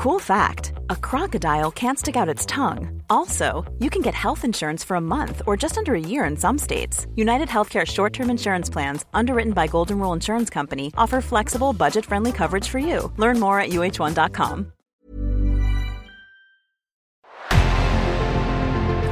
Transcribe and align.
Cool 0.00 0.18
fact 0.18 0.72
a 0.88 0.96
crocodile 0.96 1.70
can't 1.70 1.98
stick 1.98 2.16
out 2.16 2.26
its 2.26 2.46
tongue. 2.46 3.02
Also, 3.10 3.70
you 3.80 3.90
can 3.90 4.00
get 4.00 4.14
health 4.14 4.46
insurance 4.46 4.82
for 4.82 4.94
a 4.94 5.00
month 5.00 5.42
or 5.46 5.58
just 5.58 5.76
under 5.76 5.94
a 5.94 6.00
year 6.00 6.24
in 6.24 6.38
some 6.38 6.56
states. 6.56 7.06
United 7.16 7.48
Healthcare 7.48 7.86
short 7.86 8.14
term 8.14 8.30
insurance 8.30 8.70
plans, 8.70 9.04
underwritten 9.12 9.52
by 9.52 9.66
Golden 9.66 9.98
Rule 9.98 10.14
Insurance 10.14 10.48
Company, 10.48 10.90
offer 10.96 11.20
flexible, 11.20 11.74
budget 11.74 12.06
friendly 12.06 12.32
coverage 12.32 12.66
for 12.66 12.78
you. 12.78 13.12
Learn 13.18 13.38
more 13.38 13.60
at 13.60 13.72
uh1.com. 13.72 14.72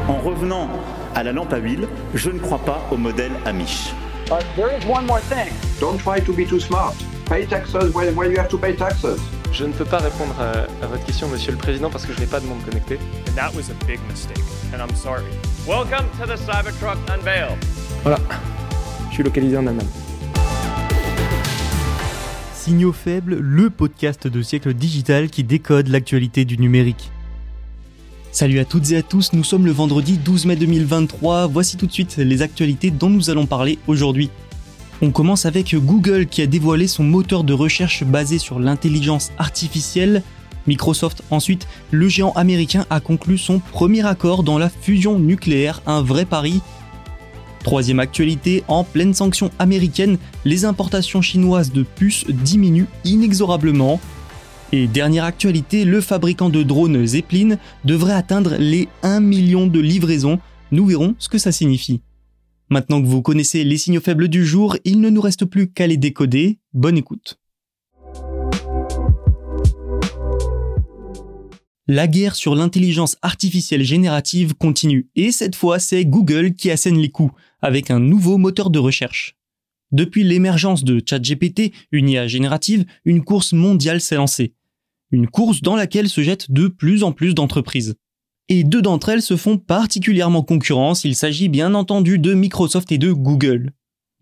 En 0.08 0.22
revenant 0.22 0.70
à 1.14 1.22
la 1.22 1.32
lampe 1.32 1.52
à 1.52 1.58
huile, 1.58 1.86
je 2.14 2.30
ne 2.30 2.38
crois 2.38 2.64
pas 2.64 2.80
au 2.90 2.96
modèle 2.96 3.32
Amish. 3.44 3.92
But 4.26 4.46
there 4.56 4.74
is 4.74 4.86
one 4.86 5.04
more 5.04 5.20
thing. 5.20 5.52
Don't 5.80 5.98
try 5.98 6.18
to 6.20 6.32
be 6.32 6.46
too 6.46 6.60
smart. 6.60 6.94
Pay 7.26 7.44
taxes 7.44 7.92
when, 7.92 8.16
when 8.16 8.30
you 8.30 8.38
have 8.38 8.48
to 8.48 8.56
pay 8.56 8.74
taxes. 8.74 9.20
Je 9.52 9.64
ne 9.64 9.72
peux 9.72 9.84
pas 9.84 9.98
répondre 9.98 10.34
à, 10.40 10.84
à 10.84 10.86
votre 10.86 11.04
question, 11.04 11.28
Monsieur 11.28 11.52
le 11.52 11.58
Président, 11.58 11.90
parce 11.90 12.06
que 12.06 12.12
je 12.12 12.20
n'ai 12.20 12.26
pas 12.26 12.38
de 12.40 12.46
monde 12.46 12.62
connecté. 12.64 12.98
And 13.28 13.34
that 13.34 13.50
was 13.54 13.70
a 13.70 13.84
big 13.86 13.98
mistake, 14.08 14.44
and 14.72 14.78
I'm 14.78 14.94
sorry. 14.94 15.24
Welcome 15.66 16.06
to 16.20 16.26
the 16.26 16.36
Cybertruck 16.38 16.98
Unveil. 17.10 17.56
Voilà, 18.02 18.18
je 19.08 19.14
suis 19.14 19.22
localisé 19.24 19.56
en 19.56 19.66
Allemagne. 19.66 19.86
Signaux 22.54 22.92
faibles, 22.92 23.36
le 23.36 23.70
podcast 23.70 24.28
de 24.28 24.42
siècle 24.42 24.74
digital 24.74 25.28
qui 25.30 25.42
décode 25.42 25.88
l'actualité 25.88 26.44
du 26.44 26.58
numérique. 26.58 27.10
Salut 28.30 28.60
à 28.60 28.64
toutes 28.64 28.92
et 28.92 28.96
à 28.98 29.02
tous, 29.02 29.32
nous 29.32 29.42
sommes 29.42 29.64
le 29.64 29.72
vendredi 29.72 30.18
12 30.18 30.46
mai 30.46 30.56
2023, 30.56 31.46
voici 31.46 31.76
tout 31.76 31.86
de 31.86 31.92
suite 31.92 32.18
les 32.18 32.42
actualités 32.42 32.90
dont 32.90 33.08
nous 33.08 33.30
allons 33.30 33.46
parler 33.46 33.78
aujourd'hui. 33.88 34.30
On 35.00 35.12
commence 35.12 35.46
avec 35.46 35.76
Google 35.76 36.26
qui 36.26 36.42
a 36.42 36.46
dévoilé 36.48 36.88
son 36.88 37.04
moteur 37.04 37.44
de 37.44 37.52
recherche 37.52 38.02
basé 38.02 38.38
sur 38.38 38.58
l'intelligence 38.58 39.30
artificielle. 39.38 40.24
Microsoft 40.66 41.22
ensuite, 41.30 41.68
le 41.92 42.08
géant 42.08 42.32
américain 42.32 42.84
a 42.90 42.98
conclu 42.98 43.38
son 43.38 43.60
premier 43.60 44.04
accord 44.04 44.42
dans 44.42 44.58
la 44.58 44.68
fusion 44.68 45.20
nucléaire, 45.20 45.82
un 45.86 46.02
vrai 46.02 46.24
pari. 46.24 46.62
Troisième 47.62 48.00
actualité, 48.00 48.64
en 48.66 48.82
pleine 48.82 49.14
sanction 49.14 49.50
américaine, 49.60 50.18
les 50.44 50.64
importations 50.64 51.22
chinoises 51.22 51.72
de 51.72 51.84
puces 51.84 52.24
diminuent 52.26 52.88
inexorablement. 53.04 54.00
Et 54.72 54.88
dernière 54.88 55.24
actualité, 55.24 55.84
le 55.84 56.00
fabricant 56.00 56.50
de 56.50 56.64
drones 56.64 57.06
Zeppelin 57.06 57.56
devrait 57.84 58.14
atteindre 58.14 58.56
les 58.58 58.88
1 59.04 59.20
million 59.20 59.68
de 59.68 59.78
livraisons. 59.78 60.40
Nous 60.72 60.86
verrons 60.86 61.14
ce 61.18 61.28
que 61.28 61.38
ça 61.38 61.52
signifie. 61.52 62.00
Maintenant 62.70 63.00
que 63.00 63.06
vous 63.06 63.22
connaissez 63.22 63.64
les 63.64 63.78
signaux 63.78 64.02
faibles 64.02 64.28
du 64.28 64.44
jour, 64.44 64.76
il 64.84 65.00
ne 65.00 65.08
nous 65.08 65.22
reste 65.22 65.46
plus 65.46 65.70
qu'à 65.70 65.86
les 65.86 65.96
décoder. 65.96 66.58
Bonne 66.74 66.98
écoute. 66.98 67.38
La 71.86 72.06
guerre 72.06 72.36
sur 72.36 72.54
l'intelligence 72.54 73.16
artificielle 73.22 73.82
générative 73.82 74.54
continue, 74.54 75.08
et 75.16 75.32
cette 75.32 75.56
fois 75.56 75.78
c'est 75.78 76.04
Google 76.04 76.52
qui 76.52 76.70
assène 76.70 76.98
les 76.98 77.08
coups, 77.08 77.32
avec 77.62 77.90
un 77.90 77.98
nouveau 77.98 78.36
moteur 78.36 78.68
de 78.68 78.78
recherche. 78.78 79.38
Depuis 79.90 80.22
l'émergence 80.22 80.84
de 80.84 81.02
ChatGPT, 81.04 81.72
une 81.90 82.10
IA 82.10 82.26
générative, 82.26 82.84
une 83.06 83.24
course 83.24 83.54
mondiale 83.54 84.02
s'est 84.02 84.16
lancée. 84.16 84.52
Une 85.10 85.28
course 85.28 85.62
dans 85.62 85.76
laquelle 85.76 86.10
se 86.10 86.20
jettent 86.20 86.50
de 86.50 86.68
plus 86.68 87.02
en 87.02 87.12
plus 87.12 87.34
d'entreprises. 87.34 87.94
Et 88.50 88.64
deux 88.64 88.80
d'entre 88.80 89.10
elles 89.10 89.22
se 89.22 89.36
font 89.36 89.58
particulièrement 89.58 90.42
concurrence, 90.42 91.04
il 91.04 91.14
s'agit 91.14 91.50
bien 91.50 91.74
entendu 91.74 92.18
de 92.18 92.32
Microsoft 92.32 92.90
et 92.90 92.96
de 92.96 93.12
Google. 93.12 93.72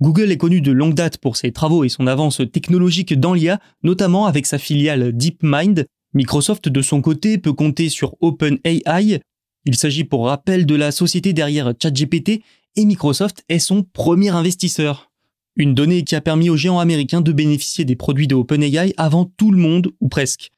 Google 0.01 0.33
est 0.33 0.37
connu 0.37 0.61
de 0.61 0.73
longue 0.73 0.95
date 0.95 1.19
pour 1.19 1.37
ses 1.37 1.53
travaux 1.53 1.85
et 1.85 1.89
son 1.89 2.09
avance 2.09 2.43
technologique 2.53 3.19
dans 3.19 3.35
l'IA, 3.35 3.61
notamment 3.85 4.27
avec 4.27 4.47
sa 4.47 4.59
filiale 4.59 5.17
DeepMind. 5.17 5.87
Microsoft 6.13 6.69
de 6.69 6.83
son 6.83 7.03
côté 7.03 7.39
peut 7.39 7.53
compter 7.53 7.89
sur 7.89 8.17
OpenAI. 8.21 9.21
Il 9.65 9.77
s'agit 9.77 10.05
pour 10.05 10.27
rappel 10.27 10.67
de 10.67 10.75
la 10.75 10.91
société 10.91 11.33
derrière 11.33 11.73
ChatGPT 11.81 12.43
et 12.77 12.85
Microsoft 12.85 13.45
est 13.49 13.61
son 13.61 13.85
premier 13.85 14.31
investisseur. 14.31 15.11
Une 15.55 15.73
donnée 15.73 16.03
qui 16.03 16.17
a 16.17 16.21
permis 16.21 16.51
aux 16.51 16.57
géants 16.57 16.81
américains 16.81 17.23
de 17.23 17.33
bénéficier 17.33 17.85
des 17.85 17.97
produits 17.97 18.27
de 18.27 18.35
OpenAI 18.35 18.93
avant 18.97 19.25
tout 19.25 19.51
le 19.53 19.59
monde, 19.59 19.89
ou 20.01 20.09
presque. 20.09 20.51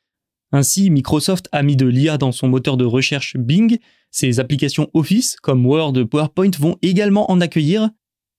Ainsi, 0.53 0.91
Microsoft 0.91 1.49
a 1.53 1.63
mis 1.63 1.77
de 1.77 1.87
l'IA 1.87 2.17
dans 2.17 2.33
son 2.33 2.49
moteur 2.49 2.77
de 2.77 2.85
recherche 2.85 3.37
Bing, 3.37 3.79
ses 4.11 4.41
applications 4.41 4.89
Office 4.95 5.37
comme 5.37 5.67
Word, 5.67 6.05
PowerPoint 6.05 6.51
vont 6.59 6.77
également 6.81 7.31
en 7.31 7.41
accueillir, 7.41 7.91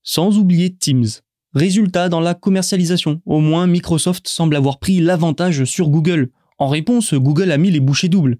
sans 0.01 0.37
oublier 0.37 0.75
Teams. 0.75 1.05
Résultat, 1.53 2.09
dans 2.09 2.19
la 2.19 2.33
commercialisation, 2.33 3.21
au 3.25 3.39
moins 3.39 3.67
Microsoft 3.67 4.27
semble 4.27 4.55
avoir 4.55 4.79
pris 4.79 4.99
l'avantage 4.99 5.63
sur 5.65 5.89
Google. 5.89 6.31
En 6.57 6.67
réponse, 6.67 7.13
Google 7.13 7.51
a 7.51 7.57
mis 7.57 7.71
les 7.71 7.79
bouchées 7.79 8.09
doubles. 8.09 8.37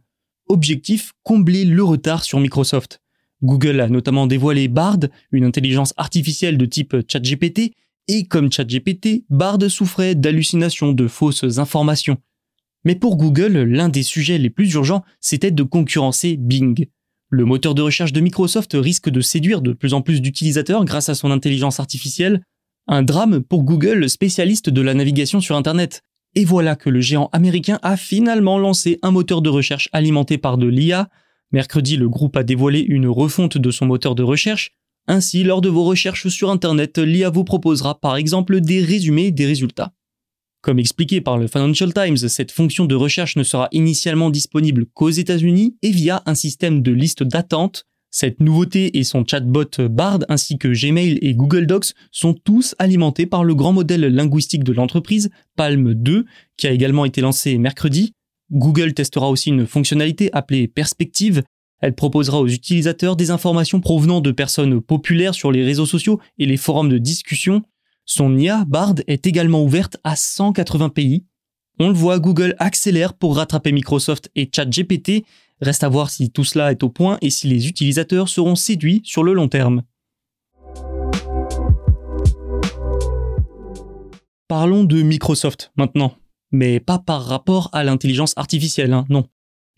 Objectif, 0.48 1.14
combler 1.24 1.66
le 1.66 1.84
retard 1.84 2.24
sur 2.24 2.40
Microsoft. 2.40 3.02
Google 3.44 3.80
a 3.80 3.88
notamment 3.88 4.28
dévoilé 4.28 4.68
Bard, 4.68 5.00
une 5.32 5.46
intelligence 5.46 5.94
artificielle 5.96 6.58
de 6.58 6.66
type 6.66 6.96
ChatGPT, 7.08 7.74
et 8.08 8.26
comme 8.26 8.52
ChatGPT, 8.52 9.26
Bard 9.30 9.60
souffrait 9.70 10.16
d'hallucinations 10.16 10.92
de 10.94 11.08
fausses 11.08 11.60
informations. 11.60 12.18
Mais 12.86 12.96
pour 12.96 13.18
Google, 13.18 13.58
l'un 13.60 13.90
des 13.90 14.04
sujets 14.04 14.38
les 14.38 14.50
plus 14.50 14.74
urgents, 14.74 15.04
c'était 15.20 15.52
de 15.52 15.64
concurrencer 15.64 16.38
Bing. 16.38 16.88
Le 17.30 17.46
moteur 17.46 17.76
de 17.76 17.82
recherche 17.82 18.14
de 18.14 18.22
Microsoft 18.22 18.72
risque 18.74 19.10
de 19.10 19.22
séduire 19.22 19.62
de 19.62 19.74
plus 19.74 19.94
en 19.94 20.02
plus 20.02 20.22
d'utilisateurs 20.22 20.86
grâce 20.86 21.10
à 21.10 21.16
son 21.16 21.30
intelligence 21.30 21.80
artificielle. 21.80 22.42
Un 22.88 23.04
drame 23.04 23.42
pour 23.42 23.64
Google, 23.64 24.10
spécialiste 24.10 24.70
de 24.70 24.82
la 24.82 24.96
navigation 24.96 25.40
sur 25.40 25.56
Internet. 25.56 26.02
Et 26.36 26.46
voilà 26.46 26.76
que 26.76 26.90
le 26.90 27.02
géant 27.02 27.30
américain 27.34 27.80
a 27.84 27.98
finalement 27.98 28.58
lancé 28.58 28.98
un 29.04 29.12
moteur 29.12 29.42
de 29.42 29.50
recherche 29.50 29.90
alimenté 29.94 30.38
par 30.38 30.58
de 30.58 30.68
l'IA. 30.68 31.10
Mercredi, 31.52 31.98
le 31.98 32.10
groupe 32.10 32.38
a 32.38 32.44
dévoilé 32.44 32.80
une 32.80 33.08
refonte 33.08 33.58
de 33.58 33.72
son 33.72 33.86
moteur 33.86 34.16
de 34.16 34.24
recherche. 34.24 34.72
Ainsi, 35.08 35.44
lors 35.44 35.62
de 35.62 35.70
vos 35.70 35.84
recherches 35.84 36.28
sur 36.30 36.50
Internet, 36.50 36.98
l'IA 36.98 37.30
vous 37.30 37.44
proposera 37.44 38.00
par 38.00 38.16
exemple 38.16 38.62
des 38.62 38.82
résumés 38.82 39.32
des 39.32 39.46
résultats. 39.46 39.92
Comme 40.62 40.80
expliqué 40.80 41.22
par 41.22 41.38
le 41.38 41.48
Financial 41.48 41.94
Times, 41.94 42.18
cette 42.18 42.52
fonction 42.52 42.86
de 42.86 42.96
recherche 42.96 43.38
ne 43.38 43.44
sera 43.44 43.70
initialement 43.72 44.30
disponible 44.30 44.86
qu'aux 44.94 45.10
États-Unis 45.10 45.78
et 45.82 45.92
via 45.92 46.22
un 46.26 46.36
système 46.36 46.82
de 46.82 46.92
liste 46.92 47.24
d'attente. 47.24 47.86
Cette 48.12 48.42
nouveauté 48.42 48.98
et 48.98 49.04
son 49.04 49.24
chatbot 49.24 49.88
Bard 49.88 50.20
ainsi 50.28 50.58
que 50.58 50.68
Gmail 50.68 51.20
et 51.22 51.34
Google 51.34 51.66
Docs 51.66 51.94
sont 52.12 52.34
tous 52.34 52.76
alimentés 52.78 53.26
par 53.26 53.46
le 53.46 53.56
grand 53.56 53.72
modèle 53.72 54.02
linguistique 54.02 54.66
de 54.66 54.74
l'entreprise, 54.74 55.30
Palm 55.56 55.94
2, 55.94 56.26
qui 56.58 56.68
a 56.68 56.72
également 56.72 57.06
été 57.06 57.22
lancé 57.22 57.58
mercredi. 57.58 58.12
Google 58.52 58.94
testera 58.94 59.30
aussi 59.30 59.50
une 59.50 59.68
fonctionnalité 59.68 60.30
appelée 60.34 60.68
Perspective. 60.68 61.44
Elle 61.82 61.96
proposera 61.96 62.42
aux 62.42 62.48
utilisateurs 62.48 63.16
des 63.16 63.32
informations 63.32 63.80
provenant 63.80 64.20
de 64.20 64.32
personnes 64.32 64.82
populaires 64.82 65.36
sur 65.36 65.52
les 65.52 65.64
réseaux 65.64 65.86
sociaux 65.86 66.20
et 66.38 66.46
les 66.46 66.58
forums 66.58 66.90
de 66.90 66.98
discussion. 66.98 67.62
Son 68.12 68.36
IA 68.36 68.66
Bard 68.66 68.96
est 69.06 69.28
également 69.28 69.64
ouverte 69.64 69.98
à 70.04 70.16
180 70.16 70.90
pays. 70.90 71.26
On 71.78 71.90
le 71.90 71.94
voit, 71.94 72.18
Google 72.18 72.56
accélère 72.58 73.14
pour 73.14 73.36
rattraper 73.36 73.72
Microsoft 73.72 74.32
et 74.36 74.50
ChatGPT. 74.52 75.26
Reste 75.62 75.84
à 75.84 75.90
voir 75.90 76.10
si 76.10 76.32
tout 76.32 76.44
cela 76.44 76.72
est 76.72 76.82
au 76.82 76.90
point 76.90 77.20
et 77.22 77.30
si 77.30 77.48
les 77.48 77.68
utilisateurs 77.68 78.28
seront 78.28 78.56
séduits 78.56 79.02
sur 79.04 79.24
le 79.24 79.34
long 79.34 79.48
terme. 79.48 79.84
Parlons 84.48 84.86
de 84.86 85.04
Microsoft 85.04 85.72
maintenant, 85.78 86.16
mais 86.52 86.80
pas 86.80 86.98
par 86.98 87.24
rapport 87.24 87.70
à 87.74 87.84
l'intelligence 87.84 88.34
artificielle, 88.38 88.94
hein, 88.94 89.06
non. 89.10 89.28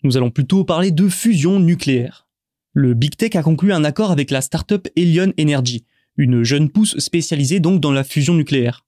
Nous 0.04 0.16
allons 0.16 0.30
plutôt 0.30 0.64
parler 0.64 0.90
de 0.90 1.06
fusion 1.10 1.60
nucléaire. 1.60 2.26
Le 2.72 2.94
Big 2.94 3.14
Tech 3.14 3.36
a 3.36 3.42
conclu 3.42 3.74
un 3.74 3.84
accord 3.84 4.10
avec 4.10 4.30
la 4.30 4.40
startup 4.40 4.88
Elion 4.96 5.34
Energy, 5.38 5.84
une 6.16 6.42
jeune 6.42 6.70
pousse 6.70 6.98
spécialisée 6.98 7.60
donc 7.60 7.80
dans 7.80 7.92
la 7.92 8.04
fusion 8.04 8.34
nucléaire. 8.34 8.84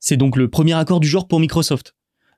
C'est 0.00 0.16
donc 0.16 0.36
le 0.36 0.48
premier 0.48 0.74
accord 0.74 1.00
du 1.00 1.08
genre 1.08 1.26
pour 1.26 1.40
Microsoft. 1.40 1.94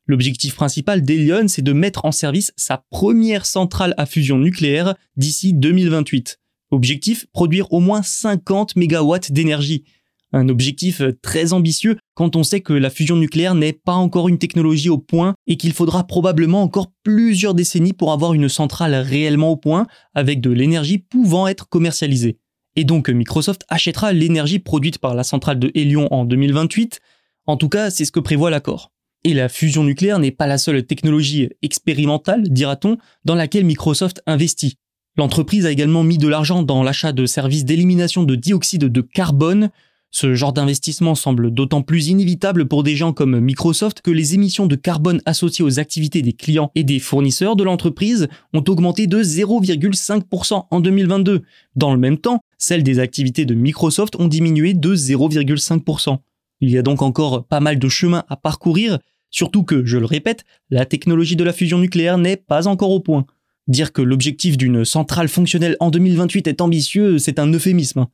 L'objectif 0.06 0.54
principal 0.54 1.02
d'Elion, 1.02 1.46
c'est 1.46 1.62
de 1.62 1.72
mettre 1.72 2.04
en 2.04 2.12
service 2.12 2.52
sa 2.56 2.84
première 2.90 3.46
centrale 3.46 3.94
à 3.96 4.06
fusion 4.06 4.38
nucléaire 4.38 4.94
d'ici 5.16 5.52
2028. 5.52 6.40
Objectif, 6.70 7.26
produire 7.32 7.72
au 7.72 7.80
moins 7.80 8.02
50 8.02 8.76
MW 8.76 9.18
d'énergie. 9.30 9.84
Un 10.32 10.48
objectif 10.48 11.02
très 11.22 11.52
ambitieux 11.52 11.96
quand 12.14 12.36
on 12.36 12.44
sait 12.44 12.60
que 12.60 12.72
la 12.72 12.88
fusion 12.88 13.16
nucléaire 13.16 13.56
n'est 13.56 13.72
pas 13.72 13.94
encore 13.94 14.28
une 14.28 14.38
technologie 14.38 14.88
au 14.88 14.98
point 14.98 15.34
et 15.48 15.56
qu'il 15.56 15.72
faudra 15.72 16.06
probablement 16.06 16.62
encore 16.62 16.92
plusieurs 17.02 17.54
décennies 17.54 17.92
pour 17.92 18.12
avoir 18.12 18.32
une 18.34 18.48
centrale 18.48 18.94
réellement 18.94 19.50
au 19.50 19.56
point 19.56 19.88
avec 20.14 20.40
de 20.40 20.50
l'énergie 20.50 20.98
pouvant 20.98 21.48
être 21.48 21.68
commercialisée. 21.68 22.38
Et 22.76 22.84
donc 22.84 23.08
Microsoft 23.08 23.64
achètera 23.68 24.12
l'énergie 24.12 24.58
produite 24.58 24.98
par 24.98 25.14
la 25.14 25.24
centrale 25.24 25.58
de 25.58 25.70
Hélion 25.74 26.08
en 26.12 26.24
2028. 26.24 27.00
En 27.46 27.56
tout 27.56 27.68
cas, 27.68 27.90
c'est 27.90 28.04
ce 28.04 28.12
que 28.12 28.20
prévoit 28.20 28.50
l'accord. 28.50 28.92
Et 29.24 29.34
la 29.34 29.48
fusion 29.48 29.84
nucléaire 29.84 30.18
n'est 30.18 30.30
pas 30.30 30.46
la 30.46 30.56
seule 30.56 30.84
technologie 30.86 31.50
expérimentale, 31.62 32.48
dira-t-on, 32.48 32.96
dans 33.24 33.34
laquelle 33.34 33.64
Microsoft 33.64 34.22
investit. 34.26 34.76
L'entreprise 35.16 35.66
a 35.66 35.70
également 35.70 36.04
mis 36.04 36.18
de 36.18 36.28
l'argent 36.28 36.62
dans 36.62 36.82
l'achat 36.82 37.12
de 37.12 37.26
services 37.26 37.64
d'élimination 37.64 38.22
de 38.22 38.34
dioxyde 38.34 38.84
de 38.84 39.00
carbone. 39.00 39.70
Ce 40.12 40.34
genre 40.34 40.52
d'investissement 40.52 41.14
semble 41.14 41.52
d'autant 41.52 41.82
plus 41.82 42.08
inévitable 42.08 42.66
pour 42.66 42.82
des 42.82 42.96
gens 42.96 43.12
comme 43.12 43.38
Microsoft 43.38 44.00
que 44.00 44.10
les 44.10 44.34
émissions 44.34 44.66
de 44.66 44.74
carbone 44.74 45.22
associées 45.24 45.64
aux 45.64 45.78
activités 45.78 46.20
des 46.20 46.32
clients 46.32 46.72
et 46.74 46.82
des 46.82 46.98
fournisseurs 46.98 47.54
de 47.54 47.62
l'entreprise 47.62 48.26
ont 48.52 48.64
augmenté 48.66 49.06
de 49.06 49.22
0,5% 49.22 50.66
en 50.68 50.80
2022. 50.80 51.42
Dans 51.76 51.92
le 51.92 52.00
même 52.00 52.18
temps, 52.18 52.40
celles 52.58 52.82
des 52.82 52.98
activités 52.98 53.44
de 53.44 53.54
Microsoft 53.54 54.16
ont 54.16 54.26
diminué 54.26 54.74
de 54.74 54.96
0,5%. 54.96 56.18
Il 56.60 56.70
y 56.70 56.78
a 56.78 56.82
donc 56.82 57.02
encore 57.02 57.46
pas 57.46 57.60
mal 57.60 57.78
de 57.78 57.88
chemin 57.88 58.24
à 58.28 58.36
parcourir, 58.36 58.98
surtout 59.30 59.62
que, 59.62 59.84
je 59.86 59.96
le 59.96 60.06
répète, 60.06 60.44
la 60.70 60.86
technologie 60.86 61.36
de 61.36 61.44
la 61.44 61.52
fusion 61.52 61.78
nucléaire 61.78 62.18
n'est 62.18 62.36
pas 62.36 62.66
encore 62.66 62.90
au 62.90 63.00
point. 63.00 63.26
Dire 63.68 63.92
que 63.92 64.02
l'objectif 64.02 64.58
d'une 64.58 64.84
centrale 64.84 65.28
fonctionnelle 65.28 65.76
en 65.78 65.90
2028 65.90 66.48
est 66.48 66.60
ambitieux, 66.60 67.18
c'est 67.18 67.38
un 67.38 67.52
euphémisme. 67.52 68.06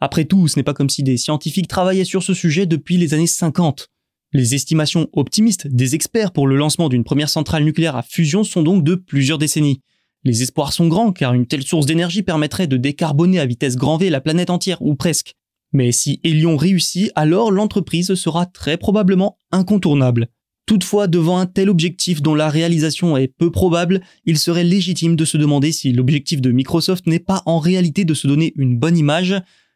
Après 0.00 0.24
tout, 0.24 0.48
ce 0.48 0.58
n'est 0.58 0.62
pas 0.62 0.74
comme 0.74 0.88
si 0.88 1.02
des 1.02 1.18
scientifiques 1.18 1.68
travaillaient 1.68 2.04
sur 2.04 2.22
ce 2.22 2.32
sujet 2.32 2.66
depuis 2.66 2.96
les 2.96 3.12
années 3.12 3.26
50. 3.26 3.88
Les 4.32 4.54
estimations 4.54 5.08
optimistes 5.12 5.66
des 5.66 5.94
experts 5.94 6.32
pour 6.32 6.46
le 6.46 6.56
lancement 6.56 6.88
d'une 6.88 7.04
première 7.04 7.28
centrale 7.28 7.64
nucléaire 7.64 7.96
à 7.96 8.02
fusion 8.02 8.44
sont 8.44 8.62
donc 8.62 8.84
de 8.84 8.94
plusieurs 8.94 9.38
décennies. 9.38 9.82
Les 10.24 10.42
espoirs 10.42 10.72
sont 10.72 10.88
grands 10.88 11.12
car 11.12 11.34
une 11.34 11.46
telle 11.46 11.64
source 11.64 11.86
d'énergie 11.86 12.22
permettrait 12.22 12.66
de 12.66 12.76
décarboner 12.76 13.40
à 13.40 13.46
vitesse 13.46 13.76
grand 13.76 13.96
V 13.96 14.08
la 14.08 14.20
planète 14.20 14.50
entière, 14.50 14.80
ou 14.82 14.94
presque. 14.94 15.34
Mais 15.72 15.92
si 15.92 16.20
Elion 16.24 16.56
réussit, 16.56 17.10
alors 17.14 17.50
l'entreprise 17.50 18.14
sera 18.14 18.46
très 18.46 18.76
probablement 18.76 19.36
incontournable. 19.50 20.28
Toutefois, 20.66 21.08
devant 21.08 21.38
un 21.38 21.46
tel 21.46 21.68
objectif 21.68 22.22
dont 22.22 22.34
la 22.34 22.48
réalisation 22.48 23.16
est 23.16 23.28
peu 23.28 23.50
probable, 23.50 24.00
il 24.24 24.38
serait 24.38 24.62
légitime 24.62 25.16
de 25.16 25.24
se 25.24 25.36
demander 25.36 25.72
si 25.72 25.92
l'objectif 25.92 26.40
de 26.40 26.52
Microsoft 26.52 27.06
n'est 27.06 27.18
pas 27.18 27.42
en 27.46 27.58
réalité 27.58 28.04
de 28.04 28.14
se 28.14 28.28
donner 28.28 28.52
une 28.56 28.78
bonne 28.78 28.96
image, 28.96 29.34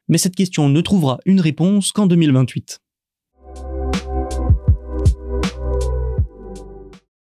mais 0.09 0.19
cette 0.19 0.37
question 0.37 0.69
ne 0.69 0.81
trouvera 0.81 1.19
une 1.25 1.41
réponse 1.41 1.93
qu'en 1.93 2.07
2028. 2.07 2.81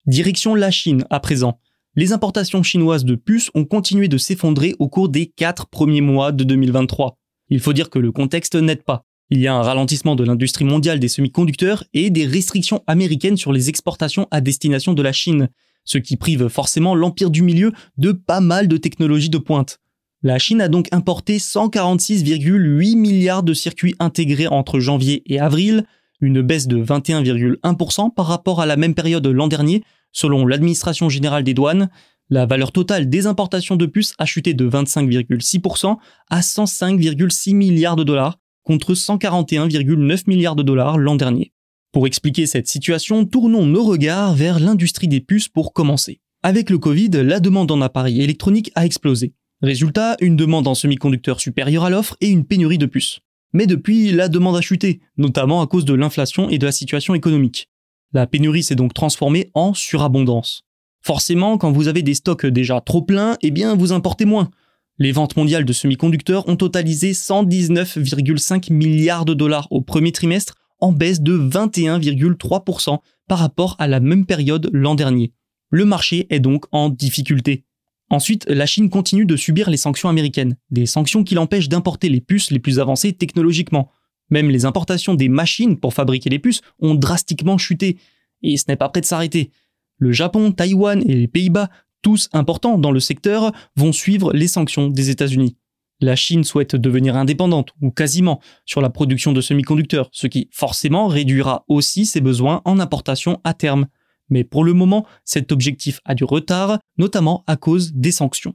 Direction 0.07 0.55
la 0.55 0.71
Chine 0.71 1.05
à 1.11 1.21
présent. 1.21 1.61
Les 1.95 2.13
importations 2.13 2.63
chinoises 2.63 3.05
de 3.05 3.15
puces 3.15 3.51
ont 3.55 3.65
continué 3.65 4.09
de 4.09 4.19
s'effondrer 4.19 4.75
au 4.79 4.89
cours 4.89 5.09
des 5.09 5.27
4 5.27 5.67
premiers 5.69 6.01
mois 6.01 6.33
de 6.33 6.45
2023. 6.45 7.17
Il 7.49 7.61
faut 7.61 7.73
dire 7.73 7.91
que 7.91 7.99
le 7.99 8.13
contexte 8.13 8.55
n'aide 8.55 8.83
pas. 8.83 9.05
Il 9.31 9.41
y 9.41 9.47
a 9.47 9.55
un 9.55 9.63
ralentissement 9.63 10.17
de 10.17 10.25
l'industrie 10.25 10.65
mondiale 10.65 10.99
des 10.99 11.09
semi-conducteurs 11.09 11.85
et 11.95 12.11
des 12.11 12.27
restrictions 12.27 12.83
américaines 12.87 13.37
sur 13.37 13.53
les 13.53 13.69
exportations 13.69 14.27
à 14.31 14.41
destination 14.41 14.93
de 14.93 15.03
la 15.03 15.13
Chine, 15.13 15.49
ce 15.85 15.99
qui 15.99 16.17
prive 16.17 16.49
forcément 16.49 16.95
l'empire 16.95 17.31
du 17.31 17.43
milieu 17.43 17.73
de 17.97 18.13
pas 18.13 18.41
mal 18.41 18.67
de 18.67 18.77
technologies 18.77 19.31
de 19.31 19.39
pointe. 19.39 19.79
La 20.23 20.39
Chine 20.39 20.61
a 20.61 20.69
donc 20.69 20.89
importé 20.93 21.39
146,8 21.39 22.95
milliards 22.95 23.43
de 23.43 23.55
circuits 23.55 23.95
intégrés 23.99 24.49
entre 24.49 24.79
janvier 24.79 25.23
et 25.25 25.41
avril, 25.41 25.87
une 26.21 26.43
baisse 26.43 26.67
de 26.67 26.77
21,1% 26.85 28.13
par 28.13 28.27
rapport 28.27 28.61
à 28.61 28.67
la 28.67 28.77
même 28.77 28.95
période 28.95 29.27
l'an 29.27 29.49
dernier, 29.49 29.83
selon 30.13 30.47
l'administration 30.47 31.09
générale 31.09 31.43
des 31.43 31.55
douanes. 31.55 31.89
La 32.29 32.45
valeur 32.45 32.71
totale 32.71 33.09
des 33.09 33.27
importations 33.27 33.77
de 33.77 33.87
puces 33.87 34.13
a 34.19 34.27
chuté 34.27 34.53
de 34.53 34.69
25,6% 34.69 35.97
à 36.29 36.41
105,6 36.41 37.55
milliards 37.55 37.97
de 37.97 38.05
dollars 38.05 38.39
contre 38.63 38.93
141,9 38.93 40.25
milliards 40.27 40.55
de 40.55 40.63
dollars 40.63 40.99
l'an 40.99 41.17
dernier. 41.17 41.55
Pour 41.93 42.07
expliquer 42.07 42.45
cette 42.45 42.69
situation, 42.69 43.25
tournons 43.25 43.65
nos 43.65 43.85
regards 43.85 44.35
vers 44.35 44.61
l'industrie 44.61 45.09
des 45.09 45.21
puces 45.21 45.49
pour 45.49 45.73
commencer. 45.73 46.21
Avec 46.43 46.69
le 46.69 46.77
Covid, 46.77 47.09
la 47.11 47.41
demande 47.41 47.71
en 47.71 47.81
appareils 47.81 48.21
électroniques 48.21 48.71
a 48.75 48.85
explosé. 48.85 49.33
Résultat, 49.63 50.17
une 50.21 50.37
demande 50.37 50.67
en 50.67 50.75
semi-conducteurs 50.75 51.41
supérieure 51.41 51.85
à 51.85 51.91
l'offre 51.91 52.17
et 52.21 52.29
une 52.29 52.47
pénurie 52.47 52.79
de 52.79 52.87
puces. 52.87 53.21
Mais 53.53 53.67
depuis, 53.67 54.11
la 54.11 54.29
demande 54.29 54.57
a 54.57 54.63
chuté, 54.63 55.01
notamment 55.19 55.61
à 55.61 55.67
cause 55.67 55.85
de 55.85 55.93
l'inflation 55.93 56.49
et 56.49 56.59
de 56.59 56.65
la 56.65 56.73
situation 56.73 57.15
économique. 57.15 57.69
La 58.13 58.27
pénurie 58.27 58.63
s'est 58.63 58.75
donc 58.75 58.95
transformée 58.95 59.51
en 59.55 59.75
surabondance. 59.75 60.65
Forcément, 61.03 61.59
quand 61.59 61.73
vous 61.73 61.89
avez 61.89 62.03
des 62.03 62.15
stocks 62.15 62.47
déjà 62.47 62.81
trop 62.81 63.03
pleins, 63.03 63.37
eh 63.43 63.51
bien 63.51 63.75
vous 63.75 63.93
importez 63.93 64.25
moins. 64.25 64.51
Les 64.99 65.13
ventes 65.13 65.37
mondiales 65.37 65.65
de 65.65 65.73
semi-conducteurs 65.73 66.49
ont 66.49 66.57
totalisé 66.57 67.13
119,5 67.13 68.73
milliards 68.73 69.25
de 69.25 69.35
dollars 69.35 69.69
au 69.71 69.81
premier 69.83 70.13
trimestre, 70.13 70.55
en 70.79 70.93
baisse 70.93 71.21
de 71.21 71.37
21,3% 71.37 72.99
par 73.29 73.39
rapport 73.39 73.77
à 73.79 73.89
la 73.89 74.01
même 74.01 74.25
période 74.27 74.71
l'an 74.73 74.95
dernier. 74.95 75.33
Le 75.71 75.85
marché 75.85 76.27
est 76.31 76.41
donc 76.41 76.65
en 76.73 76.89
difficulté. 76.89 77.65
Ensuite, 78.11 78.45
la 78.49 78.67
Chine 78.67 78.91
continue 78.91 79.25
de 79.25 79.37
subir 79.37 79.71
les 79.71 79.77
sanctions 79.77 80.09
américaines, 80.09 80.57
des 80.71 80.87
sanctions 80.87 81.23
qui 81.23 81.37
l'empêchent 81.37 81.69
d'importer 81.69 82.09
les 82.09 82.21
puces 82.21 82.51
les 82.51 82.59
plus 82.59 82.81
avancées 82.81 83.13
technologiquement. 83.13 83.91
Même 84.31 84.51
les 84.51 84.65
importations 84.65 85.15
des 85.15 85.29
machines 85.29 85.79
pour 85.79 85.95
fabriquer 85.95 86.29
les 86.29 86.41
puces 86.41 86.61
ont 86.81 86.97
drastiquement 86.97 87.57
chuté, 87.57 87.99
et 88.43 88.57
ce 88.57 88.65
n'est 88.69 88.77
pas 88.77 88.89
prêt 88.89 89.01
de 89.01 89.07
s'arrêter. 89.07 89.51
Le 89.99 90.13
Japon, 90.13 90.51
Taïwan 90.51 91.03
et 91.07 91.15
les 91.15 91.29
Pays-Bas, 91.29 91.71
tous 92.03 92.29
importants 92.33 92.79
dans 92.79 92.91
le 92.91 93.01
secteur, 93.01 93.53
vont 93.77 93.93
suivre 93.93 94.33
les 94.33 94.49
sanctions 94.49 94.89
des 94.89 95.11
États-Unis. 95.11 95.57
La 96.01 96.17
Chine 96.17 96.45
souhaite 96.45 96.75
devenir 96.75 97.15
indépendante, 97.17 97.75
ou 97.83 97.91
quasiment, 97.91 98.41
sur 98.65 98.81
la 98.81 98.91
production 98.91 99.33
de 99.33 99.41
semi-conducteurs, 99.41 100.09
ce 100.13 100.27
qui 100.27 100.49
forcément 100.51 101.07
réduira 101.07 101.65
aussi 101.69 102.07
ses 102.07 102.23
besoins 102.23 102.63
en 102.65 102.81
importation 102.81 103.41
à 103.45 103.53
terme. 103.53 103.87
Mais 104.31 104.45
pour 104.45 104.65
le 104.65 104.73
moment, 104.73 105.07
cet 105.25 105.53
objectif 105.53 106.01
a 106.05 106.15
du 106.15 106.25
retard, 106.25 106.79
notamment 106.97 107.45
à 107.47 107.57
cause 107.57 107.93
des 107.93 108.13
sanctions. 108.13 108.55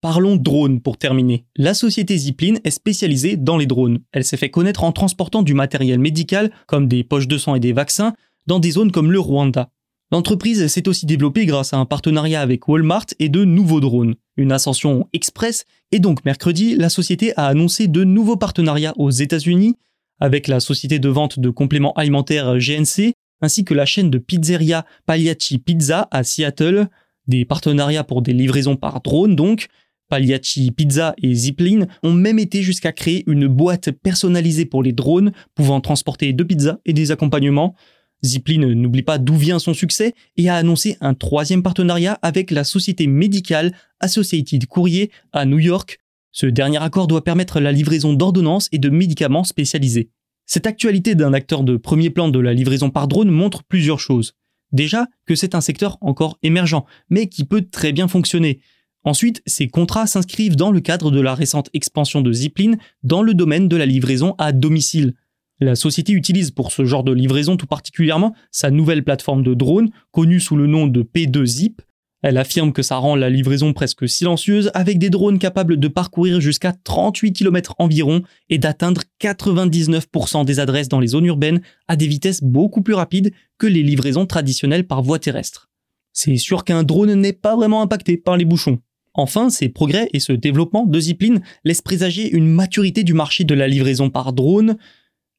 Parlons 0.00 0.36
drones 0.36 0.80
pour 0.80 0.98
terminer. 0.98 1.46
La 1.56 1.72
société 1.72 2.18
Zipline 2.18 2.60
est 2.64 2.70
spécialisée 2.70 3.38
dans 3.38 3.56
les 3.56 3.64
drones. 3.64 4.00
Elle 4.12 4.24
s'est 4.24 4.36
fait 4.36 4.50
connaître 4.50 4.84
en 4.84 4.92
transportant 4.92 5.42
du 5.42 5.54
matériel 5.54 5.98
médical, 5.98 6.50
comme 6.66 6.88
des 6.88 7.04
poches 7.04 7.26
de 7.26 7.38
sang 7.38 7.54
et 7.54 7.60
des 7.60 7.72
vaccins, 7.72 8.12
dans 8.46 8.58
des 8.58 8.72
zones 8.72 8.92
comme 8.92 9.10
le 9.10 9.18
Rwanda. 9.18 9.70
L'entreprise 10.12 10.66
s'est 10.66 10.88
aussi 10.88 11.06
développée 11.06 11.46
grâce 11.46 11.72
à 11.72 11.78
un 11.78 11.86
partenariat 11.86 12.42
avec 12.42 12.68
Walmart 12.68 13.06
et 13.18 13.30
de 13.30 13.44
nouveaux 13.44 13.80
drones. 13.80 14.14
Une 14.36 14.52
ascension 14.52 15.08
express, 15.14 15.64
et 15.90 16.00
donc 16.00 16.24
mercredi, 16.26 16.76
la 16.76 16.90
société 16.90 17.32
a 17.38 17.46
annoncé 17.46 17.88
de 17.88 18.04
nouveaux 18.04 18.36
partenariats 18.36 18.92
aux 18.96 19.10
États-Unis 19.10 19.74
avec 20.20 20.48
la 20.48 20.60
société 20.60 20.98
de 20.98 21.08
vente 21.08 21.38
de 21.38 21.50
compléments 21.50 21.92
alimentaires 21.94 22.56
GNC, 22.58 23.14
ainsi 23.40 23.64
que 23.64 23.74
la 23.74 23.86
chaîne 23.86 24.10
de 24.10 24.18
pizzeria 24.18 24.86
Pagliacci 25.06 25.58
Pizza 25.58 26.08
à 26.10 26.24
Seattle, 26.24 26.88
des 27.26 27.44
partenariats 27.44 28.04
pour 28.04 28.22
des 28.22 28.32
livraisons 28.32 28.76
par 28.76 29.00
drone 29.00 29.36
donc. 29.36 29.68
Pagliacci 30.10 30.70
Pizza 30.70 31.14
et 31.22 31.34
Zipline 31.34 31.86
ont 32.02 32.12
même 32.12 32.38
été 32.38 32.62
jusqu'à 32.62 32.92
créer 32.92 33.24
une 33.26 33.48
boîte 33.48 33.90
personnalisée 33.90 34.66
pour 34.66 34.82
les 34.82 34.92
drones 34.92 35.32
pouvant 35.54 35.80
transporter 35.80 36.32
deux 36.32 36.44
pizzas 36.44 36.78
et 36.84 36.92
des 36.92 37.10
accompagnements. 37.10 37.74
Zipline 38.22 38.72
n'oublie 38.74 39.02
pas 39.02 39.18
d'où 39.18 39.34
vient 39.34 39.58
son 39.58 39.74
succès 39.74 40.14
et 40.36 40.48
a 40.48 40.56
annoncé 40.56 40.96
un 41.00 41.14
troisième 41.14 41.62
partenariat 41.62 42.18
avec 42.22 42.50
la 42.50 42.64
société 42.64 43.06
médicale 43.06 43.72
Associated 44.00 44.66
Courier 44.66 45.10
à 45.32 45.46
New 45.46 45.58
York 45.58 45.98
ce 46.34 46.46
dernier 46.46 46.82
accord 46.82 47.06
doit 47.06 47.22
permettre 47.22 47.60
la 47.60 47.70
livraison 47.70 48.12
d'ordonnances 48.12 48.68
et 48.72 48.78
de 48.78 48.90
médicaments 48.90 49.44
spécialisés. 49.44 50.10
Cette 50.46 50.66
actualité 50.66 51.14
d'un 51.14 51.32
acteur 51.32 51.62
de 51.62 51.76
premier 51.76 52.10
plan 52.10 52.28
de 52.28 52.40
la 52.40 52.52
livraison 52.52 52.90
par 52.90 53.06
drone 53.06 53.30
montre 53.30 53.62
plusieurs 53.62 54.00
choses. 54.00 54.34
Déjà 54.72 55.06
que 55.26 55.36
c'est 55.36 55.54
un 55.54 55.60
secteur 55.60 55.96
encore 56.00 56.36
émergent, 56.42 56.84
mais 57.08 57.28
qui 57.28 57.44
peut 57.44 57.62
très 57.62 57.92
bien 57.92 58.08
fonctionner. 58.08 58.58
Ensuite, 59.04 59.42
ces 59.46 59.68
contrats 59.68 60.08
s'inscrivent 60.08 60.56
dans 60.56 60.72
le 60.72 60.80
cadre 60.80 61.12
de 61.12 61.20
la 61.20 61.36
récente 61.36 61.70
expansion 61.72 62.20
de 62.20 62.32
Zipline 62.32 62.78
dans 63.04 63.22
le 63.22 63.32
domaine 63.32 63.68
de 63.68 63.76
la 63.76 63.86
livraison 63.86 64.34
à 64.38 64.50
domicile. 64.50 65.14
La 65.60 65.76
société 65.76 66.12
utilise 66.12 66.50
pour 66.50 66.72
ce 66.72 66.84
genre 66.84 67.04
de 67.04 67.12
livraison 67.12 67.56
tout 67.56 67.66
particulièrement 67.66 68.34
sa 68.50 68.72
nouvelle 68.72 69.04
plateforme 69.04 69.44
de 69.44 69.54
drone, 69.54 69.90
connue 70.10 70.40
sous 70.40 70.56
le 70.56 70.66
nom 70.66 70.88
de 70.88 71.02
P2Zip, 71.02 71.76
elle 72.24 72.38
affirme 72.38 72.72
que 72.72 72.80
ça 72.80 72.96
rend 72.96 73.16
la 73.16 73.28
livraison 73.28 73.74
presque 73.74 74.08
silencieuse 74.08 74.70
avec 74.72 74.98
des 74.98 75.10
drones 75.10 75.38
capables 75.38 75.78
de 75.78 75.88
parcourir 75.88 76.40
jusqu'à 76.40 76.72
38 76.72 77.34
km 77.34 77.74
environ 77.78 78.22
et 78.48 78.56
d'atteindre 78.56 79.02
99% 79.20 80.46
des 80.46 80.58
adresses 80.58 80.88
dans 80.88 81.00
les 81.00 81.08
zones 81.08 81.26
urbaines 81.26 81.60
à 81.86 81.96
des 81.96 82.06
vitesses 82.06 82.42
beaucoup 82.42 82.80
plus 82.80 82.94
rapides 82.94 83.34
que 83.58 83.66
les 83.66 83.82
livraisons 83.82 84.24
traditionnelles 84.24 84.86
par 84.86 85.02
voie 85.02 85.18
terrestre. 85.18 85.68
C'est 86.14 86.38
sûr 86.38 86.64
qu'un 86.64 86.82
drone 86.82 87.12
n'est 87.12 87.34
pas 87.34 87.56
vraiment 87.56 87.82
impacté 87.82 88.16
par 88.16 88.38
les 88.38 88.46
bouchons. 88.46 88.78
Enfin, 89.12 89.50
ces 89.50 89.68
progrès 89.68 90.08
et 90.14 90.18
ce 90.18 90.32
développement 90.32 90.86
de 90.86 90.98
Zipline 90.98 91.42
laissent 91.62 91.82
présager 91.82 92.30
une 92.30 92.46
maturité 92.46 93.04
du 93.04 93.12
marché 93.12 93.44
de 93.44 93.54
la 93.54 93.68
livraison 93.68 94.08
par 94.08 94.32
drone. 94.32 94.78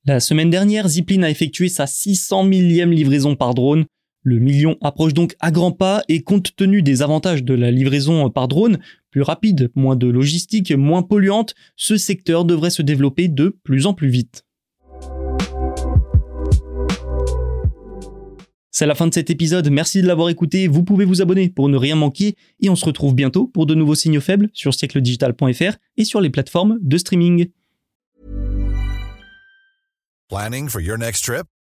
La 0.05 0.19
semaine 0.19 0.51
dernière, 0.51 0.87
Zipline 0.87 1.23
a 1.23 1.31
effectué 1.31 1.67
sa 1.67 1.87
600 1.87 2.43
millième 2.43 2.91
livraison 2.91 3.35
par 3.35 3.55
drone, 3.55 3.85
le 4.25 4.39
million 4.39 4.75
approche 4.81 5.13
donc 5.13 5.35
à 5.39 5.51
grands 5.51 5.71
pas 5.71 6.01
et 6.09 6.23
compte 6.23 6.55
tenu 6.55 6.81
des 6.81 7.03
avantages 7.03 7.43
de 7.43 7.53
la 7.53 7.69
livraison 7.69 8.27
par 8.31 8.47
drone, 8.47 8.79
plus 9.11 9.21
rapide, 9.21 9.71
moins 9.75 9.95
de 9.95 10.07
logistique, 10.07 10.71
moins 10.71 11.03
polluante, 11.03 11.53
ce 11.75 11.95
secteur 11.95 12.43
devrait 12.43 12.71
se 12.71 12.81
développer 12.81 13.27
de 13.27 13.55
plus 13.63 13.85
en 13.85 13.93
plus 13.93 14.09
vite. 14.09 14.43
C'est 18.71 18.87
la 18.87 18.95
fin 18.95 19.07
de 19.07 19.13
cet 19.13 19.29
épisode, 19.29 19.69
merci 19.69 20.01
de 20.01 20.07
l'avoir 20.07 20.29
écouté, 20.29 20.67
vous 20.67 20.83
pouvez 20.83 21.05
vous 21.05 21.21
abonner 21.21 21.49
pour 21.49 21.69
ne 21.69 21.77
rien 21.77 21.95
manquer 21.95 22.35
et 22.59 22.69
on 22.69 22.75
se 22.75 22.83
retrouve 22.83 23.13
bientôt 23.13 23.47
pour 23.47 23.67
de 23.67 23.75
nouveaux 23.75 23.95
signaux 23.95 24.21
faibles 24.21 24.49
sur 24.53 24.73
siècledigital.fr 24.73 25.77
et 25.97 26.03
sur 26.03 26.19
les 26.19 26.31
plateformes 26.31 26.79
de 26.81 26.97
streaming. 26.97 27.51
Planning 30.27 30.67
for 30.67 30.81
your 30.81 30.97
next 30.97 31.23
trip? 31.23 31.45